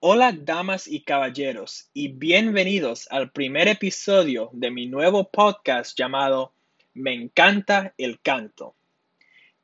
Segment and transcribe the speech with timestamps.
[0.00, 6.52] Hola damas y caballeros y bienvenidos al primer episodio de mi nuevo podcast llamado
[6.94, 8.76] Me encanta el canto.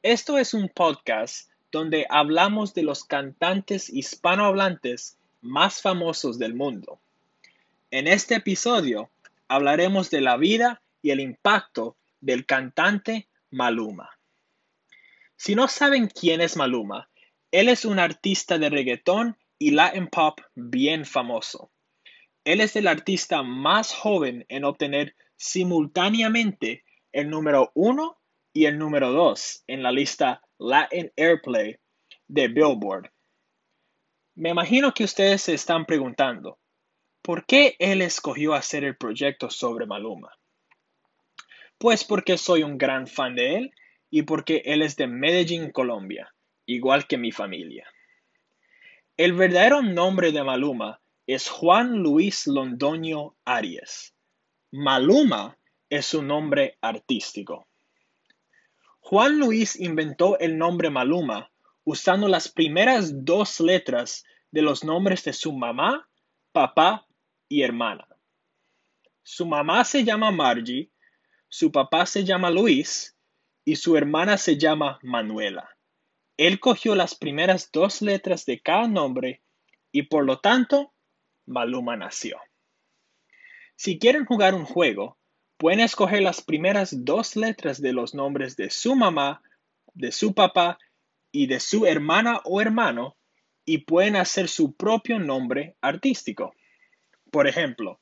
[0.03, 6.99] Esto es un podcast donde hablamos de los cantantes hispanohablantes más famosos del mundo.
[7.93, 9.11] En este episodio
[9.47, 14.11] hablaremos de la vida y el impacto del cantante Maluma.
[15.37, 17.09] Si no saben quién es Maluma,
[17.53, 21.73] él es un artista de reggaetón y Latin pop bien famoso.
[22.45, 28.21] Él es el artista más joven en obtener simultáneamente el número uno
[28.53, 31.79] y el número dos en la lista Latin Airplay
[32.29, 33.11] de Billboard.
[34.35, 36.59] Me imagino que ustedes se están preguntando,
[37.23, 40.31] ¿por qué él escogió hacer el proyecto sobre Maluma?
[41.79, 43.75] Pues porque soy un gran fan de él
[44.11, 46.35] y porque él es de Medellín, Colombia,
[46.67, 47.89] igual que mi familia.
[49.17, 54.13] El verdadero nombre de Maluma es Juan Luis Londoño Arias.
[54.73, 55.57] Maluma
[55.89, 57.69] es su nombre artístico.
[58.99, 61.53] Juan Luis inventó el nombre Maluma
[61.85, 66.09] usando las primeras dos letras de los nombres de su mamá,
[66.51, 67.07] papá
[67.49, 68.09] y hermana.
[69.23, 70.91] Su mamá se llama Margie,
[71.49, 73.17] su papá se llama Luis
[73.65, 75.74] y su hermana se llama Manuela.
[76.37, 79.43] Él cogió las primeras dos letras de cada nombre
[79.93, 80.93] y por lo tanto,
[81.47, 82.39] Maluma nació.
[83.77, 85.17] Si quieren jugar un juego,
[85.57, 89.43] pueden escoger las primeras dos letras de los nombres de su mamá,
[89.95, 90.79] de su papá
[91.31, 93.17] y de su hermana o hermano
[93.65, 96.55] y pueden hacer su propio nombre artístico.
[97.31, 98.01] Por ejemplo,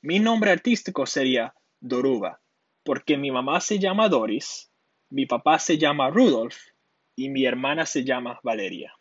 [0.00, 2.40] mi nombre artístico sería Doruba,
[2.84, 4.70] porque mi mamá se llama Doris,
[5.10, 6.71] mi papá se llama Rudolf
[7.16, 8.94] y mi hermana se llama Valeria.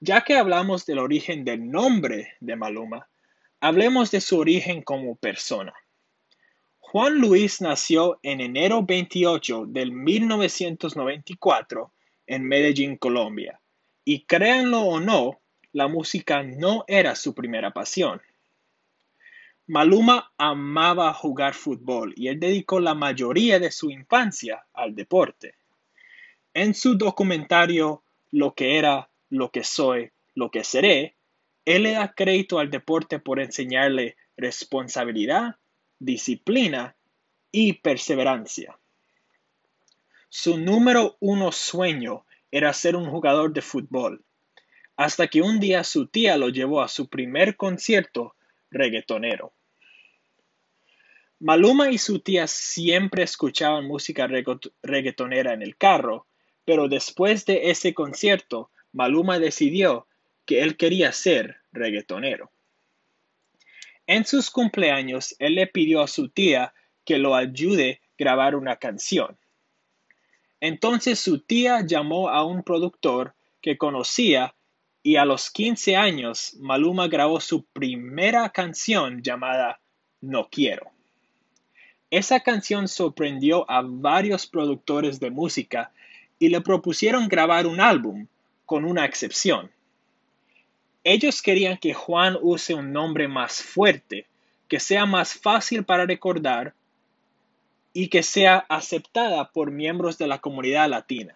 [0.00, 3.08] Ya que hablamos del origen del nombre de Maluma,
[3.60, 5.72] hablemos de su origen como persona.
[6.78, 11.92] Juan Luis nació en enero 28 del 1994
[12.26, 13.60] en Medellín, Colombia,
[14.04, 15.40] y créanlo o no,
[15.72, 18.20] la música no era su primera pasión.
[19.66, 25.54] Maluma amaba jugar fútbol y él dedicó la mayoría de su infancia al deporte.
[26.54, 31.16] En su documentario Lo que era, lo que soy, lo que seré,
[31.64, 35.56] él le da crédito al deporte por enseñarle responsabilidad,
[35.98, 36.96] disciplina
[37.50, 38.78] y perseverancia.
[40.28, 44.24] Su número uno sueño era ser un jugador de fútbol,
[44.96, 48.34] hasta que un día su tía lo llevó a su primer concierto
[48.70, 49.52] reggaetonero.
[51.40, 54.28] Maluma y su tía siempre escuchaban música
[54.82, 56.26] reggaetonera en el carro
[56.64, 60.06] pero después de ese concierto, Maluma decidió
[60.46, 62.50] que él quería ser reggaetonero.
[64.06, 68.76] En sus cumpleaños, él le pidió a su tía que lo ayude a grabar una
[68.76, 69.38] canción.
[70.60, 74.54] Entonces su tía llamó a un productor que conocía
[75.02, 79.80] y a los 15 años Maluma grabó su primera canción llamada
[80.20, 80.90] No quiero.
[82.10, 85.92] Esa canción sorprendió a varios productores de música
[86.38, 88.26] y le propusieron grabar un álbum,
[88.66, 89.70] con una excepción.
[91.04, 94.26] Ellos querían que Juan use un nombre más fuerte,
[94.68, 96.74] que sea más fácil para recordar
[97.92, 101.34] y que sea aceptada por miembros de la comunidad latina.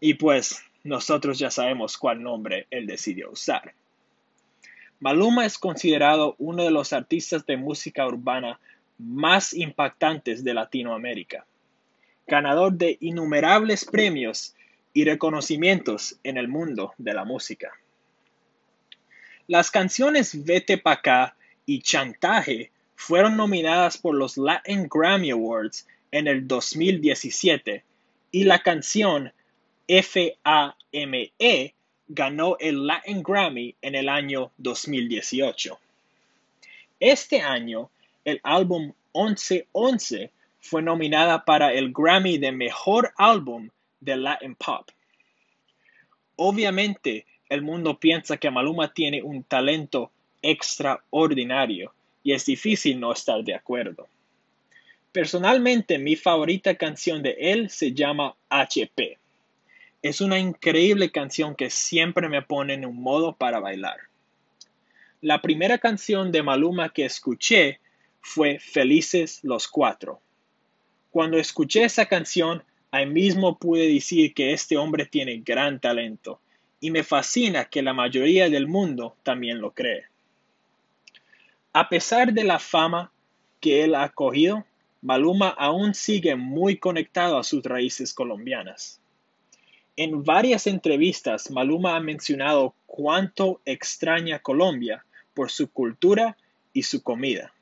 [0.00, 3.74] Y pues nosotros ya sabemos cuál nombre él decidió usar.
[5.00, 8.58] Maluma es considerado uno de los artistas de música urbana
[8.98, 11.46] más impactantes de Latinoamérica
[12.28, 14.54] ganador de innumerables premios
[14.92, 17.72] y reconocimientos en el mundo de la música.
[19.46, 26.26] Las canciones Vete pa' acá y Chantaje fueron nominadas por los Latin Grammy Awards en
[26.26, 27.82] el 2017
[28.30, 29.32] y la canción
[29.88, 31.32] FAME
[32.08, 35.78] ganó el Latin Grammy en el año 2018.
[37.00, 37.90] Este año,
[38.24, 43.70] el álbum 1111 fue nominada para el Grammy de Mejor Álbum
[44.00, 44.90] de Latin Pop.
[46.36, 50.10] Obviamente, el mundo piensa que Maluma tiene un talento
[50.42, 54.06] extraordinario y es difícil no estar de acuerdo.
[55.12, 59.18] Personalmente, mi favorita canción de él se llama HP.
[60.02, 63.96] Es una increíble canción que siempre me pone en un modo para bailar.
[65.20, 67.80] La primera canción de Maluma que escuché
[68.20, 70.20] fue Felices los Cuatro.
[71.10, 76.40] Cuando escuché esa canción, ahí mismo pude decir que este hombre tiene gran talento
[76.80, 80.04] y me fascina que la mayoría del mundo también lo cree.
[81.72, 83.12] A pesar de la fama
[83.60, 84.64] que él ha cogido,
[85.00, 89.00] Maluma aún sigue muy conectado a sus raíces colombianas.
[89.96, 96.36] En varias entrevistas, Maluma ha mencionado cuánto extraña Colombia por su cultura
[96.72, 97.52] y su comida.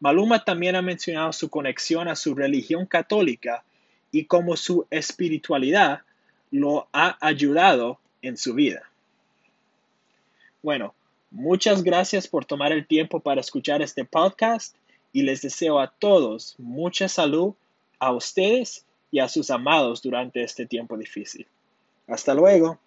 [0.00, 3.64] Maluma también ha mencionado su conexión a su religión católica
[4.12, 6.00] y cómo su espiritualidad
[6.50, 8.82] lo ha ayudado en su vida.
[10.62, 10.94] Bueno,
[11.30, 14.76] muchas gracias por tomar el tiempo para escuchar este podcast
[15.12, 17.54] y les deseo a todos mucha salud,
[17.98, 21.46] a ustedes y a sus amados durante este tiempo difícil.
[22.06, 22.78] Hasta luego.